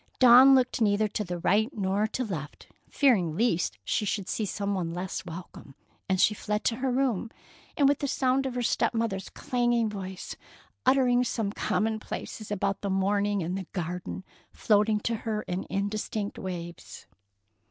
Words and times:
Dawn 0.17 0.55
looked 0.55 0.81
neither 0.81 1.07
to 1.09 1.37
right 1.37 1.69
nor 1.77 2.07
to 2.07 2.23
left, 2.23 2.65
fearing 2.89 3.37
lest 3.37 3.77
she 3.83 4.03
should 4.03 4.27
see 4.27 4.47
some 4.47 4.73
one 4.73 4.95
less 4.95 5.27
welcome, 5.27 5.75
and 6.09 6.19
so 6.19 6.23
she 6.23 6.33
fled 6.33 6.63
to 6.63 6.77
her 6.77 6.91
room, 6.91 7.29
with 7.77 7.99
the 7.99 8.07
sound 8.07 8.47
of 8.47 8.55
her 8.55 8.63
step 8.63 8.95
mother's 8.95 9.29
clanging 9.29 9.89
voice, 9.91 10.35
uttering 10.87 11.23
some 11.23 11.51
commonplaces 11.51 12.49
about 12.49 12.81
the 12.81 12.89
morning 12.89 13.43
and 13.43 13.55
the 13.55 13.67
garden, 13.73 14.23
floating 14.51 14.99
to 15.01 15.17
her 15.17 15.43
in 15.43 15.67
indistinct 15.69 16.39
waves. 16.39 17.05